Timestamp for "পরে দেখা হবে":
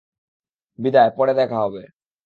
1.17-1.81